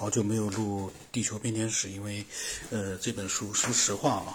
[0.00, 2.24] 好久没有录《地球变天史》，因为，
[2.70, 4.34] 呃，这本书说实话啊，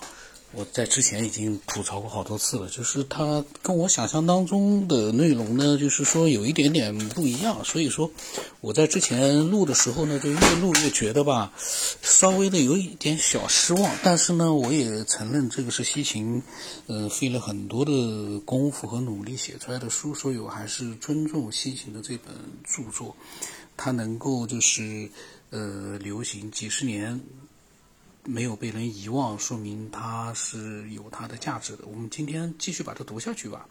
[0.52, 8.12] 我在之前已经吐槽过好多次了，就是它跟我想象当中的内容呢，就是说有一点点不一样，所以说
[8.62, 11.52] 我在之前录的时候呢，就越录越觉得吧，
[12.04, 13.91] 稍微的有一点小失望。
[14.04, 16.43] 但是呢，我也承认这个是西秦，
[16.86, 23.16] 呃，费了很多的功夫和努力写出来的书，所以我还是尊重西秦的这本著作，
[23.75, 25.09] 它能够就是。
[25.56, 27.18] 呃，流行几十年
[28.25, 31.86] 没有被人遗忘，说明它是有它的价值的。
[31.86, 33.65] 我们今天继续把它读下去吧。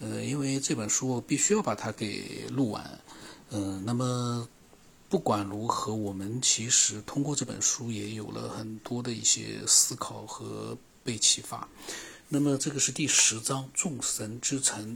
[0.00, 3.00] 呃，因为这本书我必须要把它给录完。
[3.48, 4.46] 呃，那么
[5.08, 11.66] 不管如何，我们其实通过这本书也有了很多的一些思考和被启发。
[12.28, 14.94] 那么这个是第十章《众神之城》。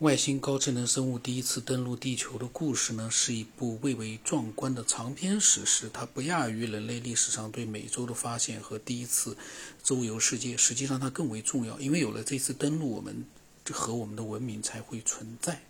[0.00, 5.90] 外星高智能生物第一次登陆地球的故事呢，是一部蔚为壮观的长篇史诗。
[5.92, 9.36] 它不亚于人类历史上对美洲的发现和第一次
[9.82, 10.56] 周游世界。
[10.56, 13.26] 实际上，它更为重要，因为有了这次登陆，我们
[13.70, 15.60] 和我们的文明才会存在。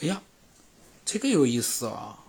[0.00, 0.24] 哎呀，
[1.04, 2.24] 这个有意思啊！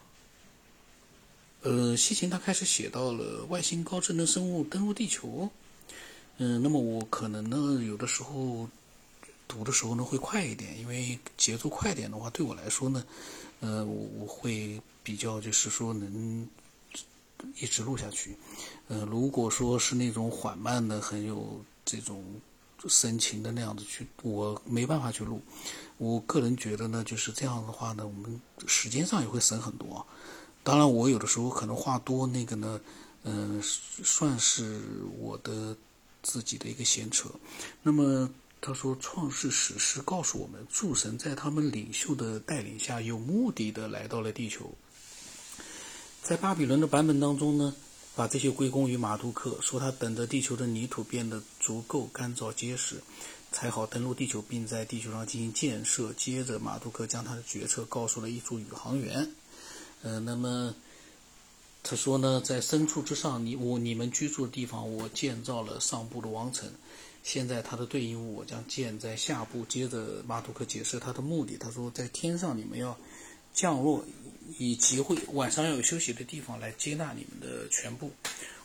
[1.63, 5.49] 呃，西芹他开始写到了外星高智能生物登陆地球。
[6.37, 8.69] 嗯，那么我可能呢，有的时候。
[9.51, 13.03] 读的时候呢会快一点，因为节奏快点的话，对我来说呢，
[13.59, 16.47] 呃，我我会比较就是说能
[17.57, 18.37] 一直录下去。
[18.87, 22.23] 呃，如果说是那种缓慢的、很有这种
[22.87, 25.41] 深情的那样子去，我没办法去录。
[25.97, 30.05] 我个人觉得呢，就是这样的话呢，我们时间上也会省很多。
[30.63, 32.79] 当然，我有的时候可能话多，那个呢，
[33.23, 34.81] 嗯，算是
[35.19, 35.75] 我的
[36.23, 37.29] 自己的一个闲扯。
[37.83, 38.29] 那么。
[38.63, 44.71] 他说：“创世史诗告诉我们，诸神在他们领袖的带领下，有目的的来到了地球。
[46.21, 47.73] 在巴比伦的版本当中呢，
[48.15, 53.01] 把这些归功于马杜克，说他等着地球的泥土变得足够干燥结实，
[53.51, 56.13] 才好登陆地球，并在地球上进行建设。
[56.13, 59.27] 接着，马杜克将他的决策告诉了一组宇航员。
[60.03, 60.75] 呃，那么
[61.81, 66.71] 他说呢，在深处之上，你我你们居住的地方，我建造了上部的王城。”
[67.23, 69.63] 现在他的对应物我将建在下部。
[69.65, 72.97] 接着马图克解释他的目的，他说在天上你们要
[73.53, 74.03] 降落，
[74.57, 78.11] 以集会晚上要有休息的地方来接纳你们的全部。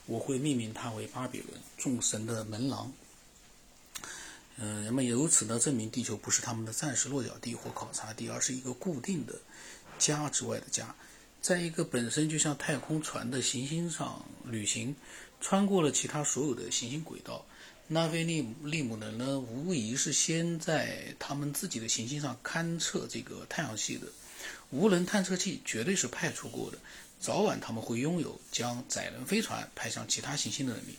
[0.07, 2.93] 我会命名它为巴比伦，众神的门廊。
[4.57, 9.35] 嗯，那么由此呢，证明地球不是他们的暂时落脚地或考察地，而是一个固定的
[9.99, 10.95] 家之外的家，
[11.43, 14.95] 在一个本身就像太空船的行星上旅行，
[15.41, 17.45] 穿过了其他所有的行星轨道。
[17.89, 24.09] 拉菲利利姆人呢，无疑是先在他们自己的行星上勘测这个太阳系的
[24.71, 26.79] 无人探测器，绝对是派出过的。
[27.21, 30.99] 早晚他们会拥有将载人飞船派向其他行星的能力。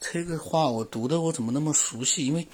[0.00, 2.26] 这个话我读的我怎么那么熟悉？
[2.26, 2.46] 因为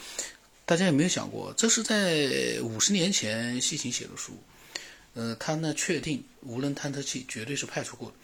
[0.66, 4.32] 大家有没有想过，这是在五十年前西秦写的书。
[5.14, 8.16] 呃，他呢确定无人探测器绝对是派出过的。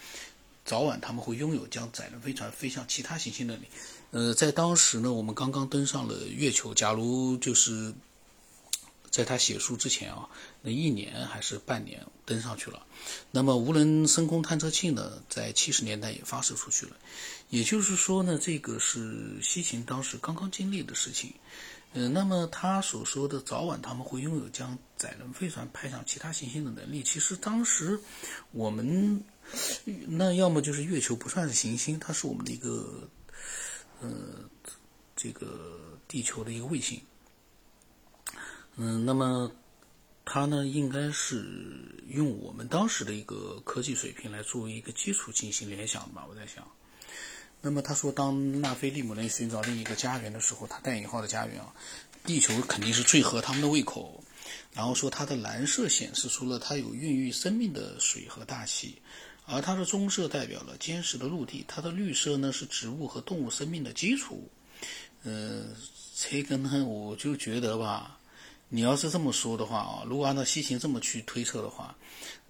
[0.65, 3.69] 早晚他们会拥有将载人飞船飞向其他行星的能力。
[4.13, 6.73] 呃，在当时呢，我们刚刚登上了月球。
[6.73, 7.93] 假如就是
[9.11, 10.29] 在他写书之前啊，
[10.63, 12.87] 那一年还是半年登上去了。
[13.31, 16.97] 那么无人深空探测器呢，在七十年代也发射出去了。
[17.51, 21.35] 也就是说呢，这个是西秦当时刚刚经历的事情。
[21.93, 28.01] 呃，那么他所说的早晚他们会拥有将载人飞船派上其他行星的能力，其实当时
[28.53, 29.23] 我们。
[30.09, 33.09] 那要么就是月球不算是行星，它是我们的一个，
[34.01, 34.09] 呃，
[35.15, 37.01] 这个地球的一个卫星。
[38.77, 39.51] 嗯，那么
[40.25, 46.27] 它呢，应该是用我们当时的一个科技水平来作为一个基础进行联想吧。
[46.29, 46.69] 我在想，
[47.63, 51.75] 那么他说，当纳菲利姆人寻找另一个家园的时候，他带引号的家园啊，
[52.25, 54.23] 地球肯定是最合他们的胃口。
[54.75, 59.01] 然后说，它的蓝色显示出了它有孕育生命的水和大气。
[59.47, 64.49] 而它的棕色代表了坚实的陆地，它的绿色呢是植物和动物生命的基础。
[65.23, 65.65] 呃，
[66.15, 68.19] 这个呢，我就觉得吧，
[68.69, 71.97] 你要是这么说的话啊，如果按照西芹这么去推测的话，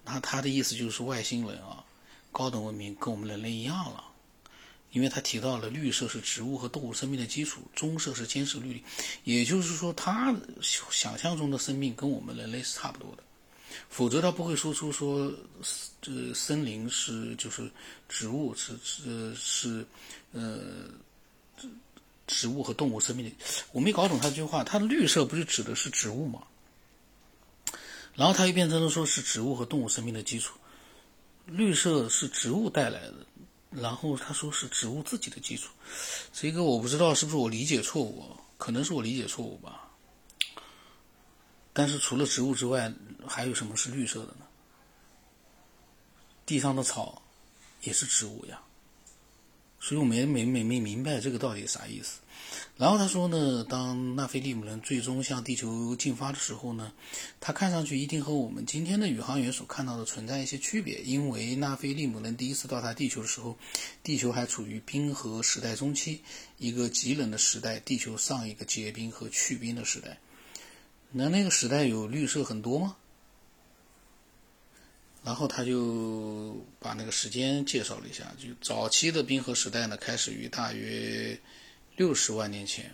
[0.03, 1.83] 那他的意思就是外星人啊，
[2.31, 4.03] 高等文明跟我们人类一样了，
[4.91, 8.83] 因为他提到了绿色是植物和动物生命的基础，棕色是坚实绿地，
[9.23, 13.23] 也就是说，他想象中的生命跟我们人类是差不多的。
[13.89, 15.31] 否则他不会说出说，
[16.01, 17.69] 这森林是就是
[18.07, 19.85] 植物是是是，
[20.31, 20.89] 呃，
[22.27, 23.35] 植物和动物生命的。
[23.71, 26.43] 我没搞懂他这句话，它的绿色不是指的是植物吗？
[28.15, 30.57] 然后他又变成了说是植物和动物生命的基础。
[31.45, 33.25] 绿色是植物带来的，
[33.69, 35.71] 然后他说是植物自己的基础，
[36.33, 39.89] 这个我不知道是不是我理解错误，可能是我理解错误吧。
[41.71, 42.91] 但是除了植物之外，
[43.27, 44.45] 还有什么是绿色的呢？
[46.45, 47.21] 地上的草
[47.81, 48.61] 也是植物呀，
[49.79, 52.19] 所以我没没没没明白这个到底啥意思。
[52.77, 56.93] 然后他说呢，当纳菲利姆人最终向地球进发的时候呢，
[57.41, 63.57] 他看上去一定和我们今天的宇航员所看到的存在一些区别，因为纳菲利姆人第一次到达地球的时候，
[64.03, 66.21] 地球还处于冰河时代中期，
[66.59, 70.17] 一个极冷的时代，地球上一个结冰和去冰的时代。
[71.11, 72.95] 那那个时代有绿色很多吗？
[75.27, 81.37] 然后他就把那个时间介绍了一下，就早期的冰河时代呢，开始于大约。
[81.97, 82.93] 六十万年前，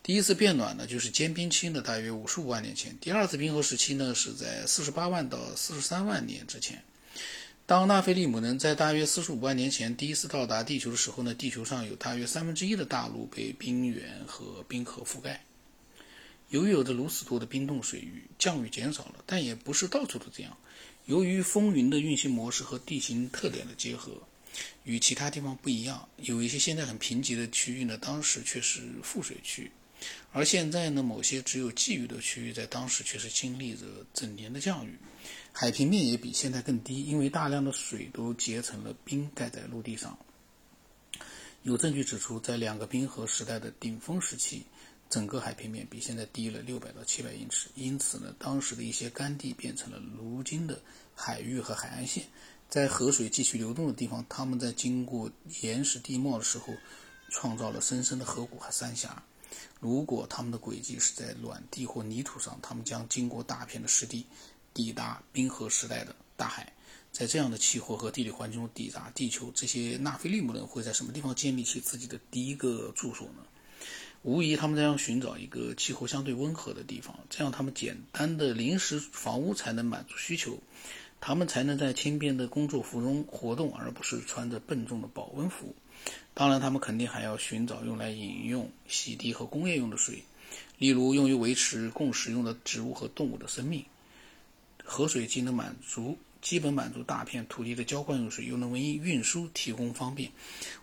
[0.00, 2.96] 第一次变暖呢，就是间冰期呢，大约五十五万年前。
[3.00, 6.82] 第二次冰河时期呢，是在四十八万到四十三万年之前。
[7.66, 15.44] 当纳菲利姆人在大约四十五万年前第一次到达地球的时候呢，地球上有大约三分之一的大陆被冰原和冰河覆盖。
[16.48, 20.56] 由于有着如此多的冰冻水域，降雨减少了，但也不是到处都这样。
[21.08, 24.12] 由于风云的运行模式和地形特点的结合。
[24.84, 29.70] 与其他地方不一样，有一些现在很贫瘠的区域呢，当时却是富水区；
[30.32, 34.98] 而现在呢，某些只有季雨的区域，在当时却是经历着整年的降雨。
[35.50, 40.18] 海平面也比现在更低，因为大量的水都结成了冰，盖在陆地上。
[41.62, 44.62] 有证据指出，在两个冰河时代的顶峰时期，
[45.10, 47.68] 整个海平面比现在低了六百到七百英尺。
[47.74, 50.80] 因此呢，当时的一些干地变成了如今的
[51.14, 52.24] 海域和海岸线。
[52.68, 55.30] 在河水继续流动的地方，他们在经过
[55.62, 56.74] 岩石地貌的时候，
[57.30, 59.22] 创造了深深的河谷和三峡。
[59.80, 64.26] 如果他们的轨迹是在软地或泥土上，他们将经过大片的湿地，
[64.74, 66.70] 抵达冰河时代的大海。
[67.10, 73.42] 在这样的气候和地理环境中抵达地球，这些纳菲利姆人会在什么地方建立起自己的第一个住所呢？
[74.22, 80.58] 无疑，他们将要寻找一个气候相对温和的地方，这样他们简单的临时房屋才能满足需求。
[81.20, 85.74] 他们才能在轻便的工作服中活动，而不是穿着笨重的保温服。
[86.32, 90.22] 当然，他们肯定还要寻找用来饮用、洗涤和工业用的水，
[90.78, 93.84] 例如用于维持供食用的植物和动物的生命。
[94.84, 100.30] 河水既能满足基本满足大片土地的浇灌用水，又能为运输提供方便。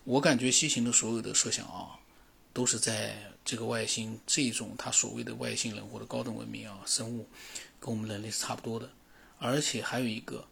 [0.04, 1.96] 我感觉西行的所有的设想啊，
[2.56, 3.14] 都是在
[3.44, 7.28] 这个外星这种他所谓的外星人或者高等文明啊生物，
[7.78, 8.90] 跟我们人类是差不多的。
[9.38, 10.42] 而且还有一个，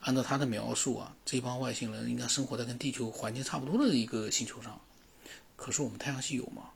[0.00, 4.80] 按照他的描述啊，这帮外星人应该生活在跟地球环境差不多的一个星球上。
[5.54, 6.70] 可是我们太阳系有吗？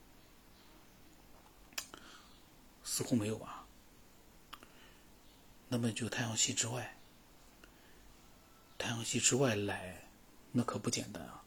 [2.85, 3.67] 似乎没有吧。
[5.69, 6.97] 那么就太阳系之外，
[8.79, 10.01] 太阳系之外来，
[10.53, 11.43] 那可不简单啊。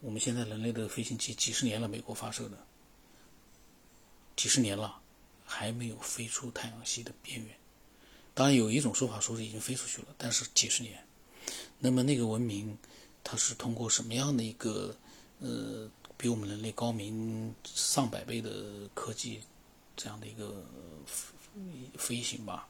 [0.00, 2.56] 我们现在人类的飞行器几十年了，美国发射的，
[4.36, 5.00] 几十年了，
[5.44, 7.56] 还没有飞出太阳系的边缘。
[8.32, 11.04] 当然有一种说法说是已经飞出去了，但是几十年。
[11.80, 12.78] 那么那个文明，
[13.24, 14.94] 它是通过什么样的一个
[15.40, 19.40] 呃比我们人类高明上百倍的科技
[19.96, 20.64] 这样的一个
[21.96, 22.68] 飞行吧？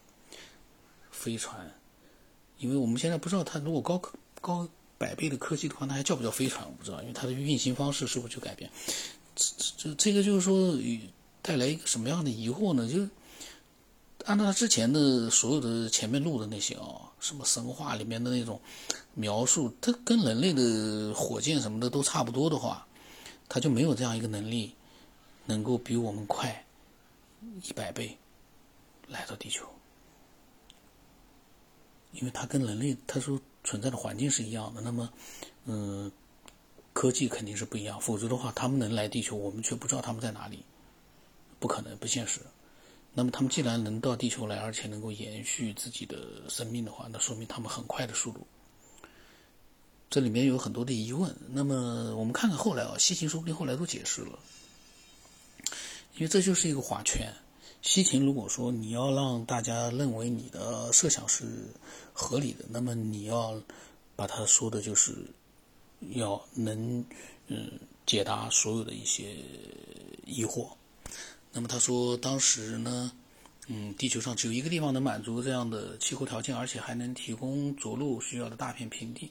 [1.10, 1.70] 飞船？
[2.56, 4.00] 因为我们现在不知道它如果高
[4.40, 6.66] 高百倍的科技的话，那还叫不叫飞船？
[6.66, 8.70] 我不知道，因为它的运行方式是否就改变？
[9.34, 10.76] 这这这个就是说
[11.40, 12.86] 带来一个什么样的疑惑呢？
[12.86, 13.08] 就。
[14.24, 18.60] 按照他之前的所有的前面录的那些啊，什么神话里面的那种
[19.14, 22.86] 描述，它跟人类的火箭什么的都差不多的话，
[23.48, 24.74] 他就没有这样一个能力，
[25.46, 26.66] 能够比我们快
[27.62, 28.18] 一百倍
[29.06, 29.66] 来到地球，
[32.12, 35.12] 因为它跟人类他说存在的环境是一样的，那么，
[35.66, 36.10] 嗯，
[36.94, 40.64] 科技肯定是不一样，否则的话，他们能来地球，我们却不知道他们在哪里，
[41.60, 42.40] 不可能，不现实。
[43.12, 46.16] 那么他们既然能到地球来，而且能够延续自己的
[46.48, 48.46] 生命的话，那说明他们很快的速度。
[50.08, 51.36] 这里面有很多的疑问。
[51.50, 54.38] 那么我们看看后来啊，西秦说不定后来都解释了，
[56.14, 57.30] 因为这就是一个划拳。
[57.88, 61.46] 西芹如果说你要让大家认为你的设想是
[62.12, 63.58] 合理的，那么你要
[64.14, 65.14] 把它说的就是
[66.10, 67.02] 要能
[67.46, 67.72] 嗯
[68.04, 69.36] 解答所有的一些
[70.26, 70.68] 疑惑。
[71.50, 73.10] 那么他说，当时呢，
[73.68, 79.30] 嗯，地球上只有一个地方能满足这样的气候条件，而且还能提供着陆需要的大片平地，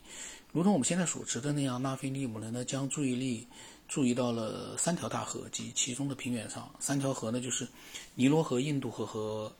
[0.51, 1.79] 如同我们现在所知的那样。
[1.79, 3.45] 纳菲利姆人呢，将注意力
[3.87, 6.69] 注意到了三条大河及其中的平原上。
[6.79, 7.67] 三条河呢，就是
[8.15, 9.51] 尼罗河、印度河和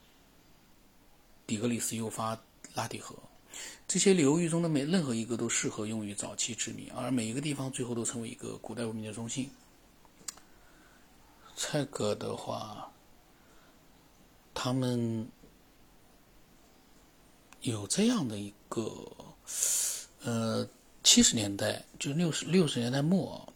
[1.45, 2.37] 底格里斯幼发
[2.73, 3.15] 拉底河。
[3.87, 9.49] 这些流域中的每任何一个都适合用于早期殖民，而每一个地方最后都成为一个古代文明的中心。
[11.55, 12.91] 这个的话，
[14.53, 15.27] 他们
[17.61, 19.09] 有这样的一个，
[20.21, 20.67] 呃，
[21.01, 23.51] 七十年代就六十六十年代末，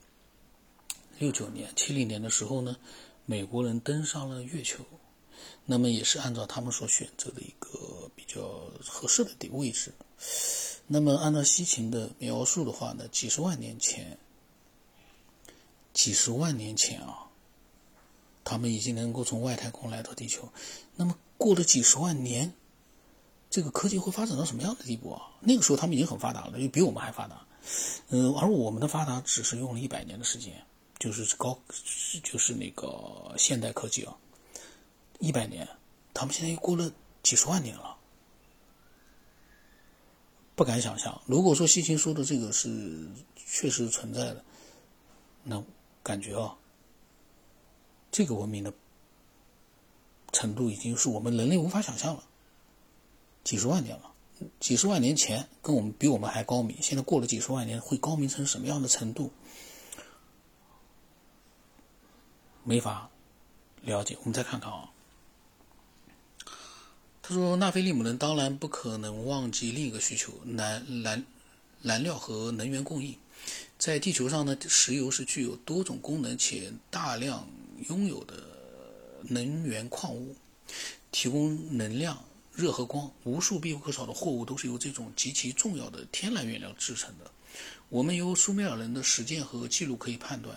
[1.22, 2.76] 六九年、七零年的时候呢，
[3.28, 4.84] 美国人登上了月球，
[5.68, 8.42] 那么也是按照他们所选择的一个比较
[8.84, 9.94] 合适的地位置。
[10.88, 14.18] 那么按照西秦的描述的话呢，几十万年前，
[15.94, 17.28] 几十万年前啊。
[18.44, 20.50] 他们已经能够从外太空来到地球，
[20.96, 22.52] 那么过了几十万年，
[23.52, 25.22] 这个科技会发展到什么样的地步啊？
[25.42, 27.46] 那个时候他们已经很发达了，就比我们还发达。
[28.10, 30.66] 嗯，而我们的发达只是用了一百年的时间，
[31.02, 31.60] 就是高，
[32.22, 34.16] 就是那个现代科技啊，
[35.18, 35.68] 一百年，
[36.14, 36.92] 他们现在又过了
[37.24, 37.98] 几十万年了，
[40.56, 41.20] 不敢想象。
[41.26, 44.46] 如果说西秦说的这个是确实存在的，
[45.44, 45.64] 那
[46.04, 46.56] 感觉啊。
[48.12, 48.72] 这个文明的
[50.32, 52.24] 程度已经是我们人类无法想象了。
[53.44, 54.14] 几十万年了，
[54.60, 59.32] 几十万年前跟我们比我们还高明，现在过了几十万年，会高明成什么样的程度？
[62.64, 63.10] 没法
[63.82, 64.18] 了解。
[64.20, 64.90] 我们再看看啊，
[67.22, 71.26] 他说纳菲利姆人当然不可能忘记另一个需求：燃燃
[71.82, 73.16] 燃料和能源供应。
[73.78, 77.48] 在地球上呢，石油是具有多种功能且大量。
[77.90, 78.36] 拥有的
[79.24, 80.36] 能源矿物，
[81.12, 87.32] 提供能量、热和光，无数必不可少的货物都是由这种极其重要的天然原料制成的。
[87.90, 90.56] 我们由苏美尔人的实践和记录可以判断，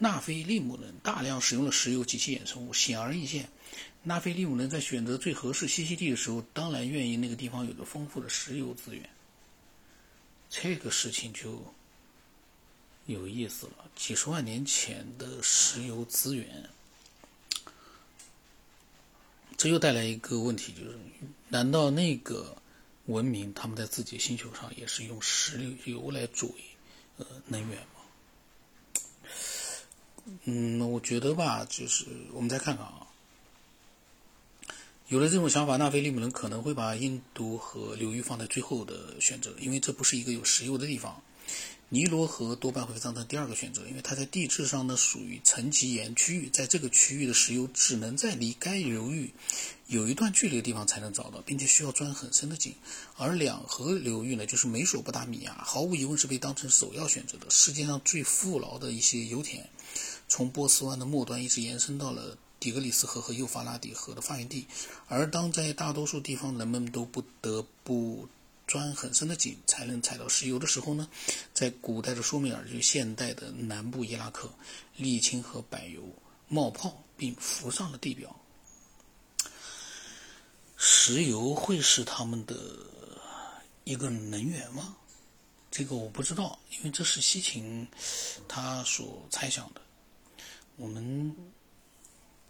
[0.00, 2.72] 纳菲利姆人大量使用了石油及其衍生物。
[2.72, 3.48] 显而易见，
[4.02, 9.08] 纳菲利姆人在选择最合适栖息地的时候，当然愿意那个地方有着丰富的石油资源。
[10.48, 11.72] 这个事情就。
[13.06, 16.46] 有意思了，几十万年前的石油资源，
[19.56, 20.96] 这又带来一个问题，就是：
[21.48, 22.56] 难道那个
[23.06, 26.54] 文明他们在自己星球上也是用石油来作为
[27.16, 27.99] 呃能源吗？
[30.44, 33.06] 嗯，我觉得吧，就是我们再看看啊，
[35.08, 41.22] 有了这种想法，纳菲利姆人可能会把印度河流域放在最后的选择，因为这不是一个有石油的地方。
[41.92, 49.32] 尼罗河多半会当成第二个选择，因为它在地质上呢属于沉积岩区域，在这个区域的石油只能在离该流域
[49.88, 52.72] 有一段距离的地方才能找到，并且需要钻很深的井。
[53.16, 57.50] 而两河流域呢，就是美索不达米亚，毫无疑问是被当成首要选择的。
[57.50, 59.68] 世界上最富饶的一些油田，
[60.30, 64.66] 从波斯湾的末端一直延伸到了底格里斯河和幼发拉底河的发源地。
[65.08, 68.28] 而当在大多数地方人们都不得不
[68.66, 71.08] 钻很深的井才能采到石油的时候呢，
[71.52, 74.48] 在古代的苏美尔，就现代的南部伊拉克，
[74.96, 76.02] 沥青和柏油
[76.46, 78.34] 冒泡并浮上了地表。
[80.76, 82.56] 石油会是他们的
[83.82, 84.96] 一个能源吗？
[85.72, 87.86] 这个我不知道，因为这是西秦
[88.46, 89.80] 他所猜想的。
[90.80, 91.36] 我们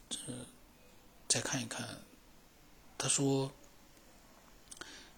[0.08, 0.18] 这
[1.26, 1.84] 再看一看，
[2.96, 3.50] 他说。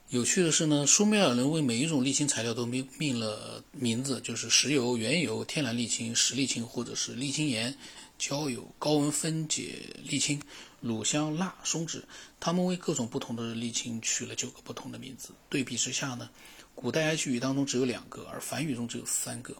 [0.08, 7.74] 有趣的是呢，苏美尔人为每一种沥青材料都命命了名字，就是石油、原油、天然沥青、石沥青，或者是沥青盐、
[8.18, 10.42] 焦油、高温分解沥青、
[10.82, 12.04] 乳香、蜡、松脂。
[12.38, 15.30] 他们为各种不同的沥青取了九个不同的名字。
[15.48, 16.28] 对比之下呢，
[16.74, 19.56] 古代埃及语当中只有两个，而梵语中只有三个。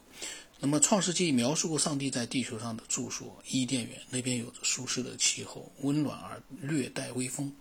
[0.65, 7.53] 那么，《创世纪》描述过上帝在地球上的住所伊甸园，那边有着舒适的气候，温暖而略带微风。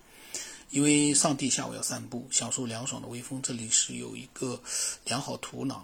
[0.71, 3.43] 因为上帝下午要散步，享受凉爽的微风。
[3.43, 4.63] 这里是有一个
[5.05, 5.81] 良好土壤，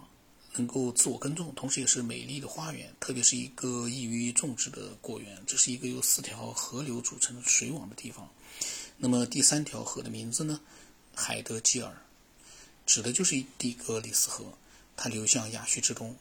[0.55, 5.43] 能够自我耕种，同时也是美丽的花园，特别是一个易于种植的果园。
[5.45, 8.31] 这是一个由四条河流组成的水网的地方。
[8.97, 10.61] 那么第三条河的名字呢？
[11.17, 12.01] 海德基尔，
[12.87, 14.45] 指的就是底格里斯河，
[14.97, 16.15] 它流向亚叙之东。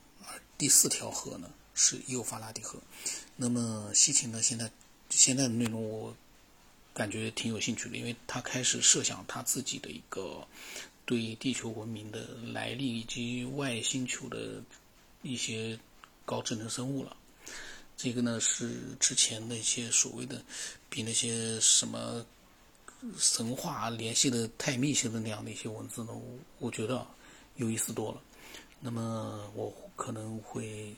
[0.57, 2.79] 第四条河呢，是幼发拉底河。
[3.35, 4.41] 那么西秦呢？
[4.41, 4.71] 现在
[5.09, 6.15] 现在的内容我。
[6.93, 10.47] 感觉挺有兴趣的，因为他开始设想他自己的一个
[11.05, 14.63] 对地球文明的来历以及外星球的
[15.21, 15.77] 一些
[16.25, 17.15] 高智能生物了。
[17.95, 20.43] 这个呢是之前那些所谓的
[20.89, 22.25] 比那些什么
[23.19, 27.05] 神话联系的太密切的那样的一些文字呢，我我觉得
[27.57, 28.19] 有意思多了。
[28.79, 30.95] 那么我可能会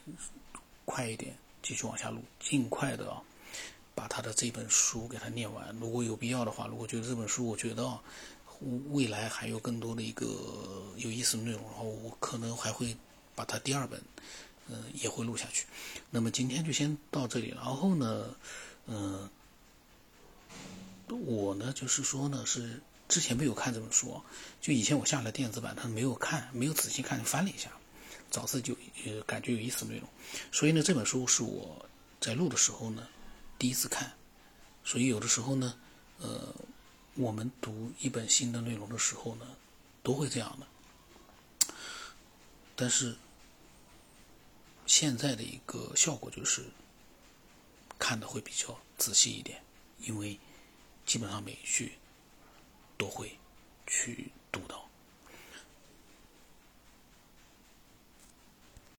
[0.86, 3.24] 快一点继续往下录，尽快的啊。
[3.96, 8.02] 把他的这本书给他念完，如果有必要的话，如果觉得这本书，我觉得啊
[8.92, 10.26] 未来还有更多的一个
[10.96, 12.96] 有意思的内容，然后我可能还会
[13.36, 14.02] 把它第二本，
[14.70, 15.66] 嗯，也会录下去。
[16.10, 18.34] 那么今天就先到这里，然后呢，
[18.86, 19.30] 嗯，
[21.10, 24.22] 我呢就是说呢是之前没有看这本书，
[24.62, 27.70] 就以前我下了电子版，他没有看，没有仔细看，翻了一下，
[28.30, 30.08] 找自己呃感觉有意思的内容，
[30.52, 31.86] 所以呢这本书是我
[32.20, 33.08] 在录的时候呢
[33.58, 34.12] 第一次看，
[34.84, 35.80] 所以有的时候呢，
[36.20, 36.54] 呃。
[37.16, 39.46] 我们读一本新的内容的时候呢，
[40.02, 41.76] 都会这样的。
[42.78, 43.14] 但是
[44.86, 46.64] 现在的一个效果就是，
[47.98, 49.62] 看的会比较仔细一点，
[50.00, 50.40] 因为
[51.06, 51.92] 基本上每一句
[52.98, 53.38] 都会
[53.86, 54.89] 去读到。